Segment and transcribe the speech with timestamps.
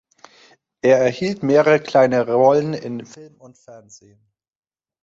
[0.81, 4.31] Er erhielt mehrere kleinere Rollen in Film und Fernsehen.